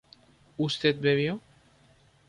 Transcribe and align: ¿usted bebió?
¿usted 0.57 0.99
bebió? 0.99 1.39